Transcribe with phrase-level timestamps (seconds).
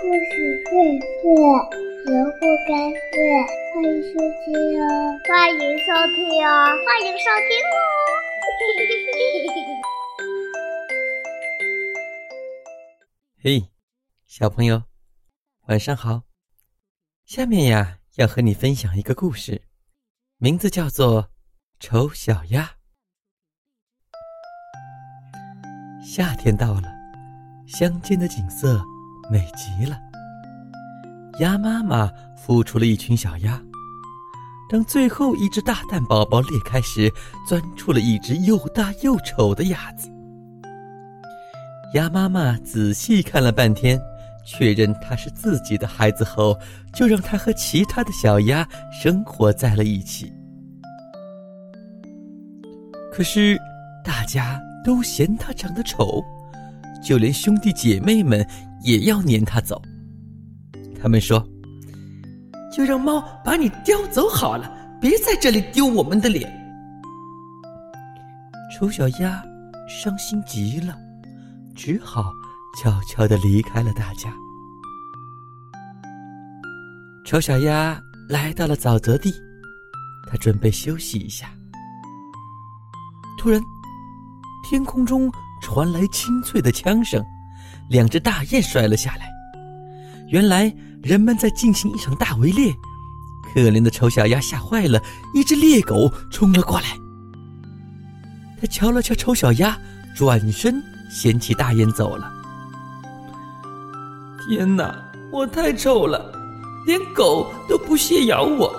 [0.00, 0.70] 故事荟
[1.00, 1.26] 萃，
[2.06, 3.18] 萝卜开会，
[3.74, 4.54] 欢迎收听。
[4.80, 4.86] 哦！
[5.26, 6.16] 欢迎收听。
[6.46, 6.48] 哦！
[6.86, 7.50] 欢迎收听。
[7.66, 7.76] 哦！
[13.42, 13.68] 嘿，
[14.24, 14.84] 小朋友，
[15.66, 16.22] 晚上好！
[17.24, 19.62] 下面呀，要和你分享一个故事，
[20.36, 21.24] 名字叫做
[21.80, 22.70] 《丑小鸭》。
[26.06, 26.88] 夏天到了，
[27.66, 28.80] 乡间的景色
[29.30, 29.98] 美极了。
[31.40, 33.60] 鸭妈妈孵出了一群小鸭，
[34.68, 37.12] 当最后一只大蛋宝宝裂开时，
[37.48, 40.10] 钻出了一只又大又丑的鸭子。
[41.94, 44.00] 鸭妈妈仔细看了半天，
[44.44, 46.58] 确认它是自己的孩子后，
[46.92, 50.32] 就让它和其他的小鸭生活在了一起。
[53.12, 53.58] 可是，
[54.04, 54.60] 大家。
[54.84, 56.24] 都嫌它长得丑，
[57.04, 58.46] 就连兄弟姐妹们
[58.82, 59.80] 也要撵它走。
[61.00, 61.44] 他们说
[62.72, 66.50] ：“就让猫把你叼走好了，别在这里丢我们的脸。”
[68.76, 69.42] 丑小鸭
[69.88, 70.96] 伤心极了，
[71.74, 72.30] 只好
[72.80, 74.32] 悄悄地离开了大家。
[77.24, 79.32] 丑小鸭来到了沼泽地，
[80.30, 81.50] 它准备休息一下。
[83.38, 83.60] 突然，
[84.68, 85.30] 天空中
[85.62, 87.22] 传来清脆的枪声，
[87.88, 89.28] 两只大雁摔了下来。
[90.28, 92.72] 原来人们在进行一场大围猎，
[93.42, 95.02] 可怜的丑小鸭吓坏了，
[95.34, 96.86] 一只猎狗冲了过来。
[98.60, 99.78] 他瞧了瞧丑小鸭，
[100.14, 102.32] 转身掀起大雁走了。
[104.46, 104.94] 天哪，
[105.32, 106.32] 我太丑了，
[106.86, 108.74] 连狗都不屑咬我。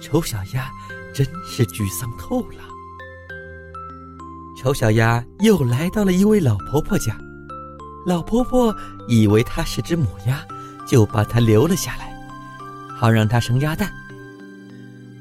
[0.00, 0.70] 丑小鸭
[1.14, 2.62] 真是沮丧透了。
[4.58, 7.16] 丑小鸭又来到了一位老婆婆家，
[8.06, 8.74] 老婆婆
[9.08, 10.44] 以为它是只母鸭，
[10.86, 12.14] 就把它留了下来，
[12.96, 13.90] 好让它生鸭蛋。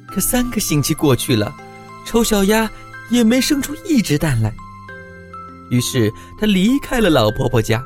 [0.07, 1.53] 可三个星期过去了，
[2.05, 2.69] 丑小鸭
[3.09, 4.53] 也没生出一只蛋来。
[5.69, 7.83] 于是它离开了老婆婆家。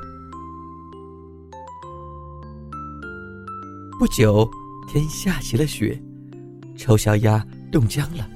[3.99, 4.49] 不久，
[4.87, 6.01] 天下起了雪，
[6.77, 8.27] 丑小鸭冻僵了，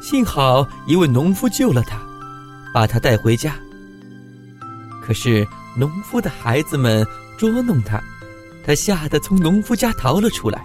[0.00, 2.00] 幸好一位农夫救了它。
[2.74, 3.54] 把它带回家。
[5.02, 7.06] 可是农夫的孩子们
[7.36, 8.02] 捉弄他，
[8.64, 10.64] 他吓得从农夫家逃了出来。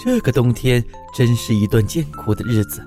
[0.00, 2.80] 这个冬天真是一段艰苦的日子，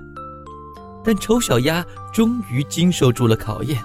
[1.03, 3.77] 但丑小鸭终于经受住了考验。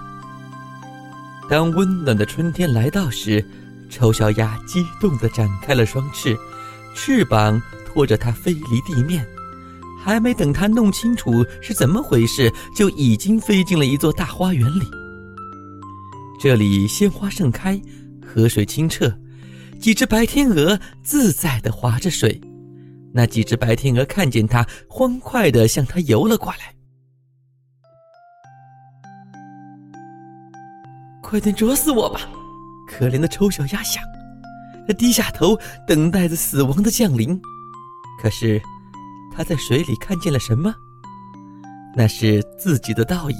[1.49, 3.45] 当温暖的春天来到时，
[3.89, 6.37] 丑小鸭激动地展开了双翅，
[6.95, 9.27] 翅膀拖着它飞离地面。
[9.99, 14.89] 还没等他弄清楚是怎么回事，就已经飞进了一座大花园里。
[16.39, 17.81] 这里鲜花盛开，
[18.25, 19.11] 河水清澈，
[19.79, 22.39] 几只白天鹅自在地划着水。
[23.13, 26.75] 那几只白天鹅看见它，欢快地向它游了过来。
[31.23, 32.21] 快点啄死我吧！
[32.87, 34.03] 可怜的丑小鸭想，
[34.87, 37.39] 它低下头，等待着死亡的降临。
[38.21, 38.61] 可是。
[39.29, 40.73] 它在水里看见了什么？
[41.95, 43.37] 那是自己的倒影。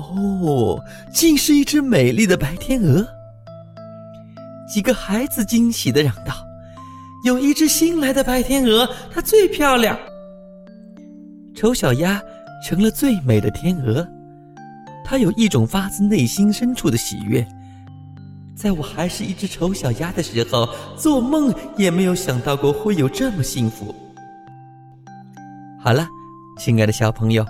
[0.00, 3.06] 哦，竟是一只美丽的白天鹅。
[4.72, 6.34] 几个孩子惊喜的嚷道
[7.26, 9.98] ：“有一只新来的白天鹅，它最漂亮。”
[11.54, 12.22] 丑小鸭
[12.64, 14.06] 成了最美的天鹅，
[15.04, 17.46] 它有一种发自内心深处的喜悦。
[18.54, 23.94] 在我还是一只丑小鸭的时候，做梦也没有想到过会有这么幸福。
[25.82, 26.06] 好了，
[26.58, 27.44] 亲爱的小朋友，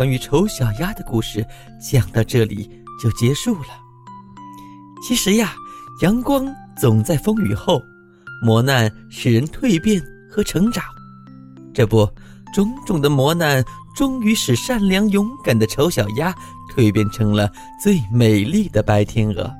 [0.00, 1.46] 关于丑小鸭的故事
[1.78, 2.66] 讲到这里
[2.98, 3.66] 就结束了。
[5.02, 5.52] 其实呀，
[6.00, 7.78] 阳光总在风雨后，
[8.42, 10.82] 磨难使人蜕变和成长。
[11.74, 12.08] 这不，
[12.54, 13.62] 种种的磨难
[13.94, 16.34] 终于使善良勇敢的丑小鸭
[16.74, 19.52] 蜕变成了最美丽的白天鹅。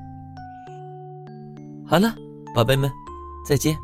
[1.86, 2.14] 好了，
[2.54, 2.90] 宝贝们，
[3.44, 3.76] 再见。